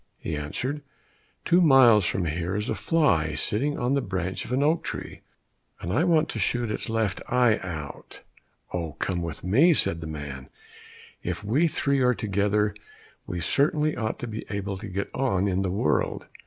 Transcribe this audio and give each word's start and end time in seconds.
He 0.17 0.35
answered, 0.35 0.81
"Two 1.45 1.61
miles 1.61 2.05
from 2.05 2.25
here 2.25 2.55
a 2.55 2.61
fly 2.63 3.25
is 3.25 3.39
sitting 3.41 3.77
on 3.77 3.93
the 3.93 4.01
branch 4.01 4.43
of 4.43 4.51
an 4.51 4.63
oak 4.63 4.83
tree, 4.83 5.21
and 5.79 5.93
I 5.93 6.05
want 6.05 6.27
to 6.29 6.39
shoot 6.39 6.71
its 6.71 6.89
left 6.89 7.21
eye 7.29 7.59
out." 7.61 8.21
"Oh, 8.73 8.93
come 8.93 9.21
with 9.21 9.43
me," 9.43 9.75
said 9.75 10.01
the 10.01 10.07
man, 10.07 10.49
"if 11.21 11.43
we 11.43 11.67
three 11.67 11.99
are 12.01 12.15
together, 12.15 12.73
we 13.27 13.39
certainly 13.41 13.95
ought 13.95 14.17
to 14.17 14.27
be 14.27 14.43
able 14.49 14.79
to 14.79 14.87
get 14.87 15.11
on 15.13 15.47
in 15.47 15.61
the 15.61 15.69
world!" 15.69 16.25